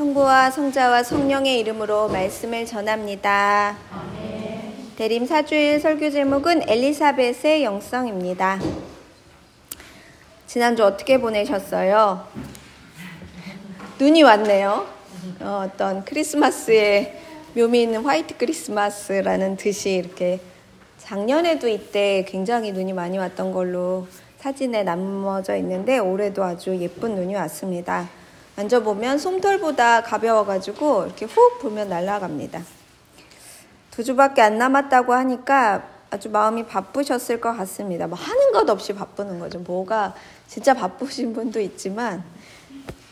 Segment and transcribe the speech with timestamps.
[0.00, 3.76] 성부와 성자와 성령의 이름으로 말씀을 전합니다.
[4.96, 8.58] 대림 사주일 설교 제목은 엘리사벳의 영성입니다.
[10.46, 12.26] 지난주 어떻게 보내셨어요?
[13.98, 14.86] 눈이 왔네요.
[15.40, 17.20] 어, 떤 크리스마스의
[17.54, 20.40] 묘미 있는 화이트 크리스마스라는 듯이 이렇게
[20.96, 24.08] 작년에도 이때 굉장히 눈이 많이 왔던 걸로
[24.38, 28.08] 사진에 남어져 있는데 올해도 아주 예쁜 눈이 왔습니다.
[28.56, 32.62] 만져보면 솜털보다 가벼워가지고 이렇게 훅 불면 날아갑니다.
[33.90, 38.06] 두 주밖에 안 남았다고 하니까 아주 마음이 바쁘셨을 것 같습니다.
[38.06, 39.60] 뭐 하는 것 없이 바쁘는 거죠.
[39.60, 40.14] 뭐가
[40.48, 42.22] 진짜 바쁘신 분도 있지만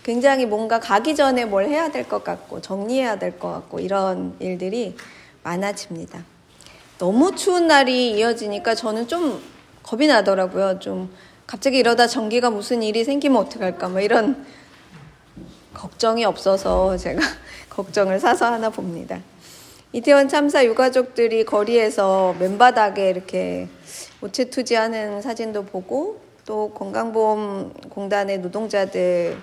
[0.03, 4.97] 굉장히 뭔가 가기 전에 뭘 해야 될 것 같고 정리해야 될 것 같고 이런 일들이
[5.43, 6.25] 많아집니다.
[6.99, 9.41] 너무 추운 날이 이어지니까 저는 좀
[9.83, 10.81] 겁이 나더라고요.
[10.81, 11.15] 좀
[11.47, 14.45] 갑자기 이러다 전기가 무슨 일이 생기면 어떡할까 뭐 이런
[15.79, 17.21] 걱정이 없어서 제가
[17.71, 19.21] 걱정을 사서 하나 봅니다.
[19.93, 23.69] 이태원 참사 유가족들이 거리에서 맨바닥에 이렇게
[24.21, 29.37] 우체투지하는 사진도 보고 또 건강보험공단의 노동자들이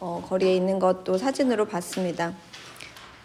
[0.00, 2.34] 어, 거리에 있는 것도 사진으로 봤습니다.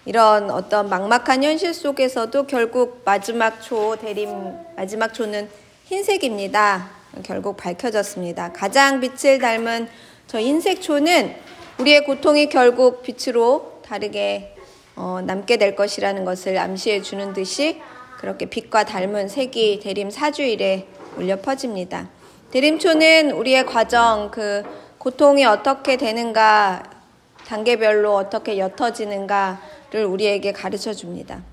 [0.06, 4.30] 이런 어떤 막막한 현실 속에서도 결국 마지막 초 대림
[4.76, 5.50] 마지막 초는
[5.86, 6.90] 흰색입니다.
[7.23, 8.53] 결국 밝혀졌습니다.
[8.53, 9.88] 가장 빛을 닮은
[10.28, 11.36] 저 흰색 초는
[11.78, 14.56] 우리의 고통이 결국 빛으로 다르게
[14.95, 17.81] 어, 남게 될 것이라는 것을 암시해 주는 듯이
[18.18, 20.88] 그렇게 빛과 닮은 색이 대림 사주일에
[21.18, 22.09] 울려 퍼집니다.
[22.52, 24.64] 대림초는 우리의 과정, 그
[24.98, 26.84] 고통이 어떻게 되는가,
[27.46, 31.44] 단계별로 어떻게 옅어지는가를 우리에게 가르쳐 줍니다.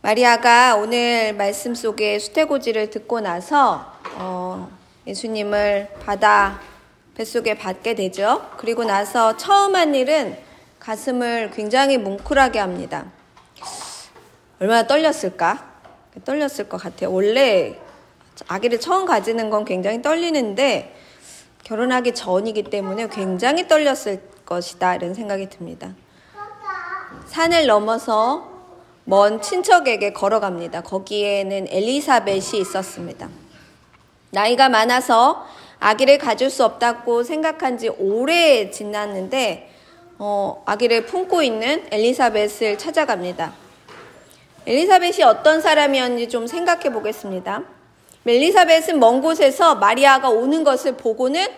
[0.00, 4.70] 마리아가 오늘 말씀 속에 수태고지를 듣고 나서 어,
[5.06, 6.71] 예수님을 받아
[7.14, 8.48] 뱃속에 받게 되죠.
[8.56, 10.36] 그리고 나서 처음 한 일은
[10.78, 13.06] 가슴을 굉장히 뭉클하게 합니다.
[14.58, 15.72] 얼마나 떨렸을까?
[16.24, 17.12] 떨렸을 것 같아요.
[17.12, 17.78] 원래
[18.48, 20.96] 아기를 처음 가지는 건 굉장히 떨리는데
[21.64, 24.96] 결혼하기 전이기 때문에 굉장히 떨렸을 것이다.
[24.96, 25.94] 이런 생각이 듭니다.
[27.26, 28.50] 산을 넘어서
[29.04, 30.82] 먼 친척에게 걸어갑니다.
[30.82, 33.28] 거기에는 엘리사벳이 있었습니다.
[34.30, 35.46] 나이가 많아서
[35.82, 39.68] 아기를 가질 수 없다고 생각한 지 오래 지났는데
[40.16, 43.52] 어, 아기를 품고 있는 엘리사벳을 찾아갑니다.
[44.64, 47.64] 엘리사벳이 어떤 사람이었는지 좀 생각해 보겠습니다.
[48.24, 51.48] 엘리사벳은 먼 곳에서 마리아가 오는 것을 보고는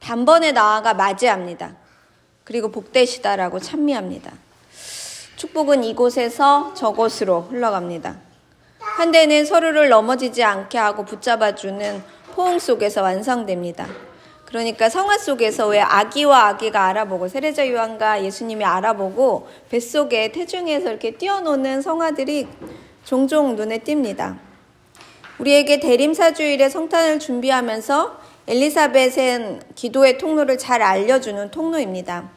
[0.00, 1.74] 단번에 나아가 맞이합니다.
[2.44, 4.32] 그리고 복되시다라고 찬미합니다.
[5.36, 8.16] 축복은 이곳에서 저곳으로 흘러갑니다.
[8.78, 13.88] 한대는 서로를 넘어지지 않게 하고 붙잡아주는 포옹 속에서 완성됩니다.
[14.44, 21.80] 그러니까 성화 속에서 왜 아기와 아기가 알아보고 세례자 요한과 예수님이 알아보고 뱃속에 태중에서 이렇게 뛰어노는
[21.80, 22.46] 성화들이
[23.06, 24.36] 종종 눈에 띕니다.
[25.38, 32.28] 우리에게 대림사주일에 성탄을 준비하면서 엘리사벳은 기도의 통로를 잘 알려주는 통로입니다.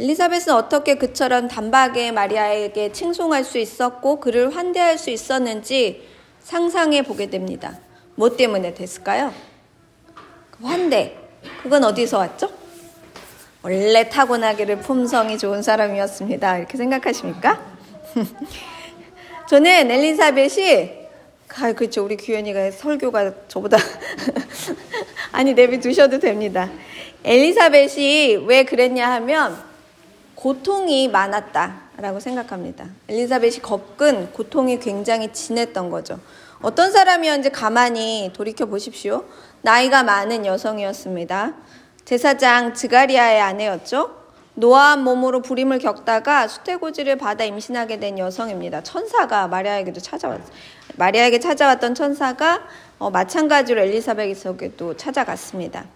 [0.00, 6.08] 엘리사벳은 어떻게 그처럼 단박에 마리아에게 칭송할 수 있었고 그를 환대할 수 있었는지
[6.40, 7.78] 상상해 보게 됩니다.
[8.14, 9.32] 뭐 때문에 됐을까요?
[10.50, 11.16] 그 환대.
[11.62, 12.50] 그건 어디서 왔죠?
[13.62, 16.58] 원래 타고나기를 품성이 좋은 사람이었습니다.
[16.58, 17.60] 이렇게 생각하십니까?
[19.48, 21.02] 저는 엘리사벳이
[21.60, 22.04] 아, 그렇죠.
[22.04, 23.76] 우리 규현이가 설교가 저보다
[25.32, 26.70] 아니 내비 두셔도 됩니다.
[27.24, 29.62] 엘리사벳이 왜 그랬냐 하면
[30.34, 32.86] 고통이 많았다라고 생각합니다.
[33.08, 36.18] 엘리사벳이 겪은 고통이 굉장히 진했던 거죠.
[36.62, 39.24] 어떤 사람이었는지 가만히 돌이켜 보십시오.
[39.62, 41.54] 나이가 많은 여성이었습니다.
[42.04, 44.22] 제사장 즈가리아의 아내였죠.
[44.54, 48.82] 노아한 몸으로 불임을 겪다가 수태고지를 받아 임신하게 된 여성입니다.
[48.84, 50.40] 천사가 마리아에게도 찾아왔
[50.96, 52.62] 마리아에게 찾아왔던 천사가
[52.98, 55.86] 어, 마찬가지로 엘리사벳에게도 찾아갔습니다.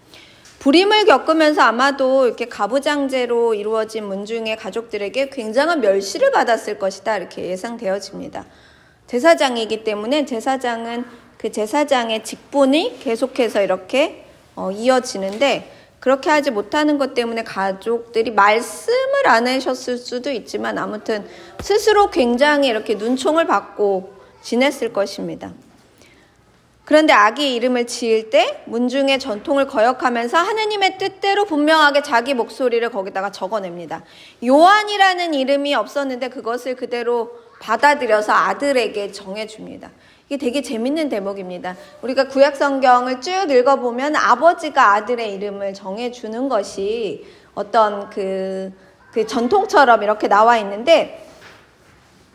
[0.58, 8.46] 불임을 겪으면서 아마도 이렇게 가부장제로 이루어진 문중의 가족들에게 굉장한 멸시를 받았을 것이다 이렇게 예상되어집니다.
[9.06, 11.04] 제사장이기 때문에 제사장은
[11.38, 14.24] 그 제사장의 직분이 계속해서 이렇게
[14.54, 21.26] 어, 이어지는데 그렇게 하지 못하는 것 때문에 가족들이 말씀을 안 하셨을 수도 있지만 아무튼
[21.60, 25.52] 스스로 굉장히 이렇게 눈총을 받고 지냈을 것입니다.
[26.84, 34.04] 그런데 아기 이름을 지을 때 문중의 전통을 거역하면서 하느님의 뜻대로 분명하게 자기 목소리를 거기다가 적어냅니다.
[34.44, 39.90] 요한이라는 이름이 없었는데 그것을 그대로 받아들여서 아들에게 정해줍니다.
[40.28, 41.76] 이게 되게 재밌는 대목입니다.
[42.02, 48.86] 우리가 구약 성경을 쭉 읽어보면 아버지가 아들의 이름을 정해주는 것이 어떤 그
[49.16, 51.26] 그 전통처럼 이렇게 나와 있는데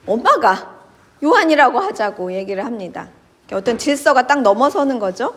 [0.07, 0.79] 엄마가
[1.23, 3.09] 요한이라고 하자고 얘기를 합니다.
[3.51, 5.35] 어떤 질서가 딱 넘어서는 거죠.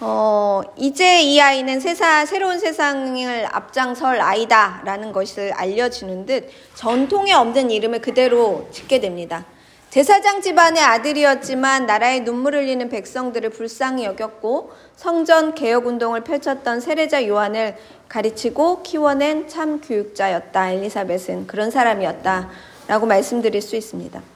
[0.00, 7.70] 어, 이제 이 아이는 세상, 새로운 세상을 앞장설 아이다 라는 것을 알려주는 듯 전통에 없는
[7.70, 9.44] 이름을 그대로 짓게 됩니다.
[9.90, 17.76] 제사장 집안의 아들이었지만 나라의 눈물 흘리는 백성들을 불쌍히 여겼고 성전 개혁 운동을 펼쳤던 세례자 요한을
[18.08, 20.72] 가르치고 키워낸 참 교육자였다.
[20.72, 22.50] 엘리사벳은 그런 사람이었다
[22.88, 24.33] 라고 말씀드릴 수 있습니다.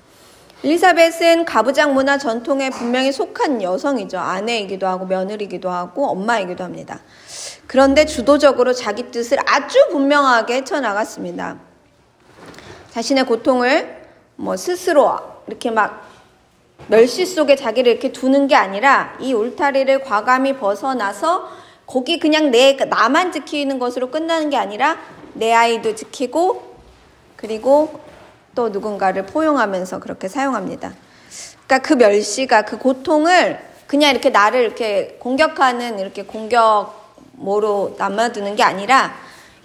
[0.65, 4.19] 엘리사벳은 가부장 문화 전통에 분명히 속한 여성이죠.
[4.19, 7.01] 아내이기도 하고 며느리이기도 하고 엄마이기도 합니다.
[7.69, 11.59] 그런데 주도적으로 자기 뜻을 아주 분명하게 헤쳐나갔습니다.
[12.91, 14.03] 자신의 고통을
[14.35, 15.17] 뭐 스스로
[15.47, 16.09] 이렇게 막
[16.89, 21.49] 멸시 속에 자기를 이렇게 두는 게 아니라 이 울타리를 과감히 벗어나서
[21.87, 24.99] 거기 그냥 내 나만 지키는 것으로 끝나는 게 아니라
[25.35, 26.75] 내 아이도 지키고
[27.37, 28.08] 그리고
[28.59, 30.93] 또 누군가를 포용하면서 그렇게 사용합니다.
[31.65, 39.15] 그러니까 그 멸시가 그 고통을 그냥 이렇게 나를 이렇게 공격하는 이렇게 공격모로 남아두는 게 아니라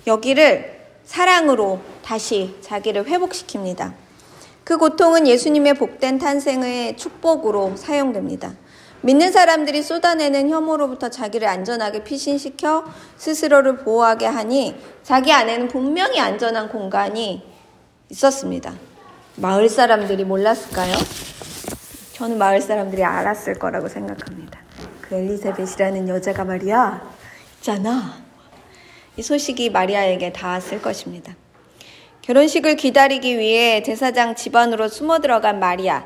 [0.05, 3.93] 여기를 사랑으로 다시 자기를 회복시킵니다.
[4.63, 8.53] 그 고통은 예수님의 복된 탄생의 축복으로 사용됩니다.
[9.01, 12.85] 믿는 사람들이 쏟아내는 혐오로부터 자기를 안전하게 피신시켜
[13.17, 17.52] 스스로를 보호하게 하니 자기 안에는 분명히 안전한 공간이
[18.09, 18.73] 있었습니다.
[19.35, 20.93] 마을 사람들이 몰랐을까요?
[22.13, 24.59] 저는 마을 사람들이 알았을 거라고 생각합니다.
[25.01, 27.11] 그 엘리사벳이라는 여자가 말이야,
[27.57, 28.15] 있잖아.
[29.17, 31.35] 이 소식이 마리아에게 닿았을 것입니다.
[32.21, 36.05] 결혼식을 기다리기 위해 제사장 집안으로 숨어 들어간 마리아.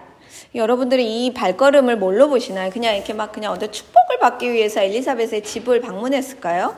[0.55, 2.71] 여러분들이 이 발걸음을 뭘로 보시나요?
[2.71, 6.75] 그냥 이렇게 막 그냥 어떤 축복을 받기 위해서 엘리사벳의 집을 방문했을까요?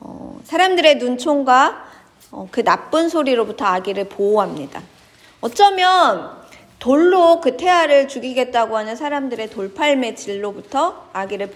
[0.00, 1.89] 어, 사람들의 눈총과 어,
[2.50, 4.82] 그 나쁜 소리로부터 아기를 보호합니다.
[5.40, 6.38] 어쩌면
[6.78, 11.52] 돌로 그 태아를 죽이겠다고 하는 사람들의 돌팔매 질로부터 아기를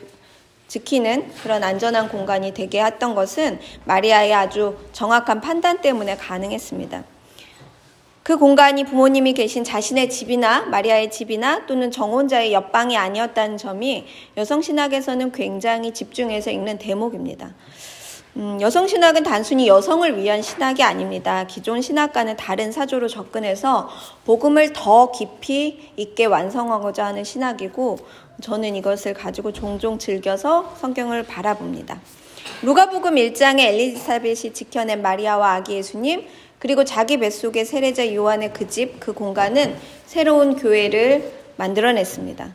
[0.68, 7.04] 지키는 그런 안전한 공간이 되게 했던 것은 마리아의 아주 정확한 판단 때문에 가능했습니다.
[8.22, 14.06] 그 공간이 부모님이 계신 자신의 집이나 마리아의 집이나 또는 정혼자의 옆방이 아니었다는 점이
[14.38, 17.52] 여성신학에서는 굉장히 집중해서 읽는 대목입니다.
[18.36, 21.46] 음, 여성 신학은 단순히 여성을 위한 신학이 아닙니다.
[21.46, 23.88] 기존 신학과는 다른 사조로 접근해서
[24.24, 27.98] 복음을 더 깊이 있게 완성하고자 하는 신학이고
[28.42, 32.00] 저는 이것을 가지고 종종 즐겨서 성경을 바라봅니다.
[32.62, 36.26] 루가복음 1장에 엘리사벳이 지켜낸 마리아와 아기 예수님
[36.58, 39.76] 그리고 자기 뱃속의 세례자 요한의 그 집, 그 공간은
[40.06, 42.52] 새로운 교회를 만들어냈습니다.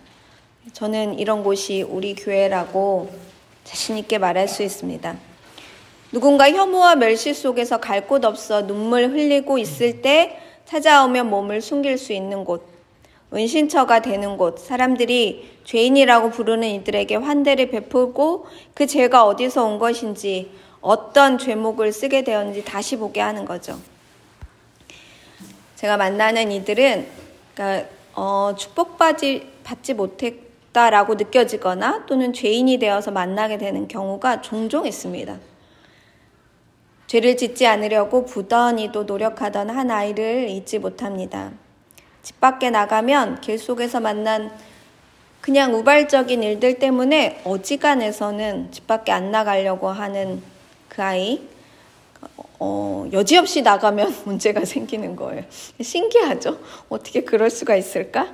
[0.74, 3.10] 저는 이런 곳이 우리 교회라고
[3.64, 5.29] 자신있게 말할 수 있습니다.
[6.12, 12.14] 누군가 혐오와 멸시 속에서 갈 곳 없어 눈물 흘리고 있을 때 찾아오면 몸을 숨길 수
[12.14, 12.64] 있는 곳,
[13.34, 20.52] 은신처가 되는 곳, 사람들이 죄인이라고 부르는 이들에게 환대를 베풀고 그 죄가 어디서 온 것인지
[20.82, 23.80] 어떤 죄목을 쓰게 되었는지 다시 보게 하는 거죠.
[25.76, 27.08] 제가 만나는 이들은
[27.54, 35.38] 그러니까 어, 축복받지 받지 못했다라고 느껴지거나 또는 죄인이 되어서 만나게 되는 경우가 종종 있습니다.
[37.10, 41.50] 죄를 짓지 않으려고 부단히도 노력하던 한 아이를 잊지 못합니다.
[42.22, 44.52] 집 밖에 나가면 길 속에서 만난
[45.42, 50.44] 그냥 우발적인 일들 때문에 어지간해서는 집 밖에 안 나가려고 하는
[50.88, 51.42] 그 아이,
[52.60, 55.46] 어, 여지없이 나가면 문제가 생기는 거예요.
[55.82, 56.60] 신기하죠?
[56.90, 58.28] 어떻게 그럴 수가 있을까?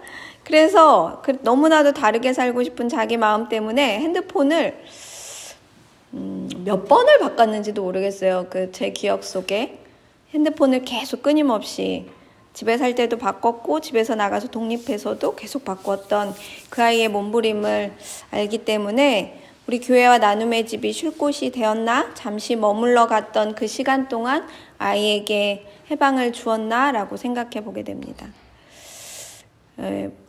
[0.44, 4.78] 그래서 그 너무나도 다르게 살고 싶은 자기 마음 때문에 핸드폰을
[6.16, 8.48] 음, 몇 번을 바꿨는지도 모르겠어요.
[8.50, 9.80] 그 제 기억 속에
[10.34, 12.08] 핸드폰을 계속 끊임없이
[12.54, 16.34] 집에 살 때도 바꿨고 집에서 나가서 독립해서도 계속 바꿨던
[16.70, 17.94] 그 아이의 몸부림을
[18.32, 22.14] 알기 때문에 우리 교회와 나눔의 집이 쉴 곳이 되었나?
[22.14, 26.92] 잠시 머물러 갔던 그 시간 동안 아이에게 해방을 주었나?
[26.92, 28.28] 라고 생각해 보게 됩니다.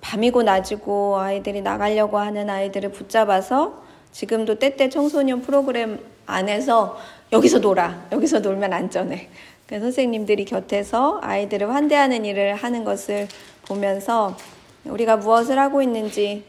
[0.01, 6.99] 밤이고 낮이고 아이들이 나가려고 하는 아이들을 붙잡아서 지금도 때때 청소년 프로그램 안에서
[7.33, 8.07] 여기서 놀아.
[8.13, 9.29] 여기서 놀면 안전해.
[9.67, 13.29] 그 선생님들이 곁에서 아이들을 환대하는 일을 하는 것을
[13.67, 14.37] 보면서
[14.85, 16.45] 우리가 무엇을 하고 있는지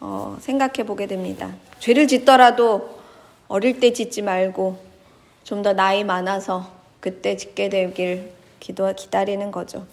[0.00, 1.52] 어, 생각해 보게 됩니다.
[1.80, 3.00] 죄를 짓더라도
[3.48, 4.78] 어릴 때 짓지 말고
[5.44, 9.84] 좀 더 나이 많아서 그때 짓게 되길 기도 기다리는 거죠.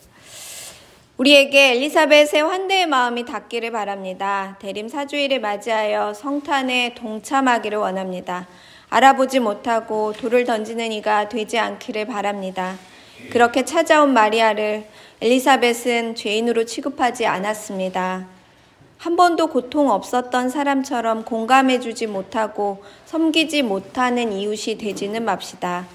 [1.17, 4.55] 우리에게 엘리사벳의 환대의 마음이 닿기를 바랍니다.
[4.59, 8.47] 대림 사주일을 맞이하여 성탄에 동참하기를 원합니다.
[8.89, 12.77] 알아보지 못하고 돌을 던지는 이가 되지 않기를 바랍니다.
[13.31, 14.85] 그렇게 찾아온 마리아를
[15.19, 18.27] 엘리사벳은 죄인으로 취급하지 않았습니다.
[18.99, 25.87] 한 번도 고통 없었던 사람처럼 공감해주지 못하고 섬기지 못하는 이웃이 되지는 맙시다.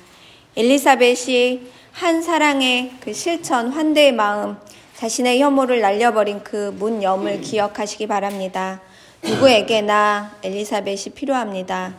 [0.57, 1.61] 엘리사벳이
[1.93, 4.57] 한 사랑의 그 실천, 환대의 마음,
[5.02, 8.80] 자신의 혐오를 날려버린 그 문염을 기억하시기 바랍니다.
[9.25, 11.94] 누구에게나 엘리사벳이 필요합니다.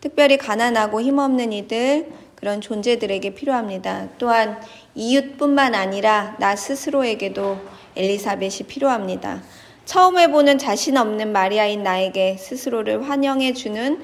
[0.00, 4.08] 특별히 가난하고 힘없는 이들, 그런 존재들에게 필요합니다.
[4.16, 4.62] 또한
[4.94, 7.58] 이웃뿐만 아니라 나 스스로에게도
[7.94, 9.42] 엘리사벳이 필요합니다.
[9.84, 14.02] 처음 해보는 자신 없는 마리아인 나에게 스스로를 환영해주는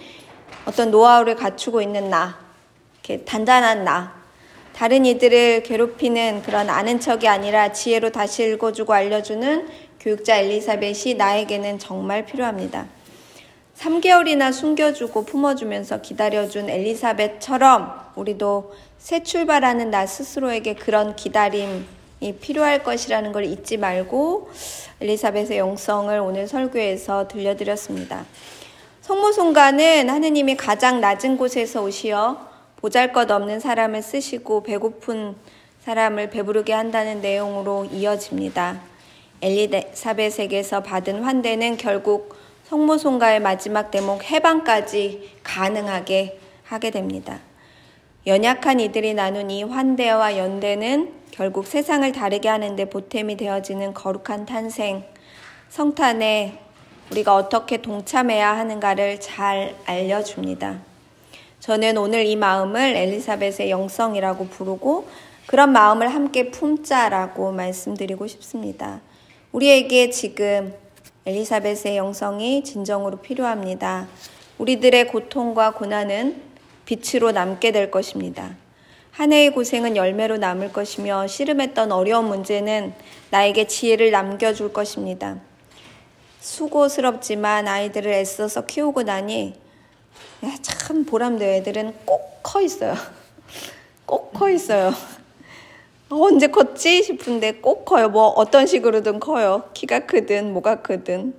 [0.67, 2.39] 어떤 노하우를 갖추고 있는 나,
[2.93, 4.24] 이렇게 단단한 나,
[4.75, 9.69] 다른 이들을 괴롭히는 그런 아는 척이 아니라 지혜로 다시 읽어주고 알려주는
[10.01, 12.87] 교육자 엘리사벳이 나에게는 정말 필요합니다.
[13.79, 21.87] 3개월이나 숨겨주고 품어주면서 기다려준 엘리사벳처럼 우리도 새 출발하는 나 스스로에게 그런 기다림,
[22.41, 24.51] 필요할 것이라는 걸 잊지 말고
[25.01, 28.25] 엘리사벳의 영성을 오늘 설교에서 들려드렸습니다.
[29.03, 32.54] 성모송가는 하느님이 가장 낮은 곳에서 오시어
[32.85, 35.37] 보잘 것 없는 사람을 쓰시고 배고픈
[35.85, 38.79] 사람을 배부르게 한다는 내용으로 이어집니다.
[39.41, 47.41] 엘리사벳에게서 받은 환대는 결국 성모송가의 마지막 대목 해방까지 가능하게 하게 됩니다.
[48.27, 55.05] 연약한 이들이 나눈 이 환대와 연대는 결국 세상을 다르게 하는데 보탬이 되어지는 거룩한 탄생,
[55.71, 56.59] 성탄에
[57.13, 60.94] 우리가 어떻게 동참해야 하는가를 잘 알려줍니다.
[61.65, 65.09] 저는 오늘 이 마음을 엘리사벳의 영성이라고 부르고
[65.47, 69.01] 그런 마음을 함께 품자라고 말씀드리고 싶습니다.
[69.51, 70.75] 우리에게 지금
[71.25, 74.09] 엘리사벳의 영성이 진정으로 필요합니다.
[74.59, 76.37] 우리들의 고통과 고난은
[76.85, 78.55] 빛으로 남게 될 것입니다.
[79.11, 82.93] 한 해의 고생은 열매로 남을 것이며 씨름했던 어려운 문제는
[83.31, 85.39] 나에게 지혜를 남겨줄 것입니다.
[86.41, 89.64] 수고스럽지만 아이들을 애써서 키우고 나니
[90.63, 91.55] 참 보람돼요.
[91.57, 92.95] 애들은 꼭 커 있어요.
[94.07, 94.93] 꼭 커 있어요.
[96.11, 98.09] 언제 컸지 싶은데 꼭 커요.
[98.09, 99.65] 뭐 어떤 식으로든 커요.
[99.75, 101.35] 키가 크든 뭐가 크든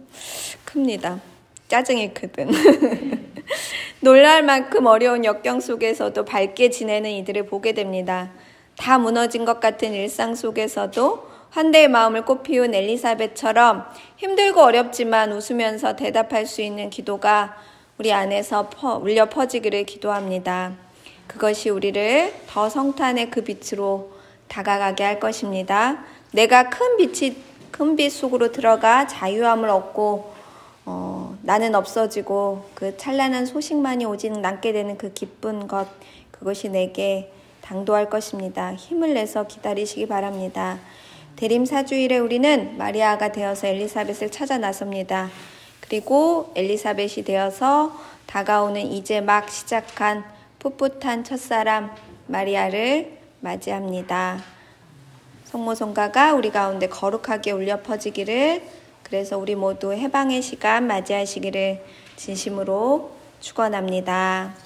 [0.66, 1.22] 큽니다.
[1.68, 2.50] 짜증이 크든.
[4.02, 8.32] 놀랄 만큼 어려운 역경 속에서도 밝게 지내는 이들을 보게 됩니다.
[8.78, 13.86] 다 무너진 것 같은 일상 속에서도 환대의 마음을 꽃피운 엘리사벳처럼
[14.18, 17.56] 힘들고 어렵지만 웃으면서 대답할 수 있는 기도가
[17.98, 20.74] 우리 안에서 퍼, 울려 퍼지기를 기도합니다.
[21.28, 24.12] 그것이 우리를 더 성탄의 그 빛으로
[24.50, 26.04] 다가가게 할 것입니다.
[26.32, 27.38] 내가 큰 빛이
[27.72, 30.34] 큰 빛 속으로 들어가 자유함을 얻고
[30.86, 35.88] 어, 나는 없어지고 그 찬란한 소식만이 오직 남게 되는 그 기쁜 것
[36.32, 38.76] 그것이 내게 당도할 것입니다.
[38.76, 40.80] 힘을 내서 기다리시기 바랍니다.
[41.38, 45.30] 대림 사주일에 우리는 마리아가 되어서 엘리사벳을 찾아 나섭니다.
[45.82, 50.24] 그리고 엘리사벳이 되어서 다가오는 이제 막 시작한
[50.60, 51.92] 풋풋한 첫사람
[52.28, 54.42] 마리아를 맞이합니다.
[55.46, 58.64] 성모성가가 우리 가운데 거룩하게 울려 퍼지기를
[59.04, 61.84] 그래서 우리 모두 해방의 시간 맞이하시기를
[62.16, 64.65] 진심으로 축원합니다.